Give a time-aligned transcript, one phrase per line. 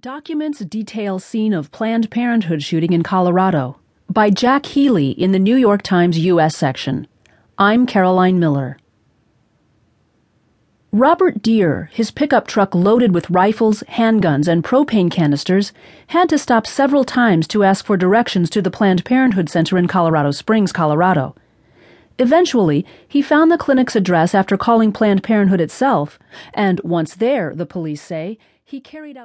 [0.00, 3.78] Documents detail scene of Planned Parenthood shooting in Colorado
[4.10, 6.56] by Jack Healy in the New York Times U.S.
[6.56, 7.06] section.
[7.58, 8.76] I'm Caroline Miller.
[10.90, 15.72] Robert Dear, his pickup truck loaded with rifles, handguns, and propane canisters,
[16.08, 19.86] had to stop several times to ask for directions to the Planned Parenthood Center in
[19.86, 21.36] Colorado Springs, Colorado.
[22.18, 26.18] Eventually, he found the clinic's address after calling Planned Parenthood itself,
[26.52, 29.22] and once there, the police say, he carried out